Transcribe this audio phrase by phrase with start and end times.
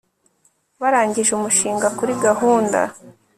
[0.81, 2.79] Barangije umushinga kuri gahunda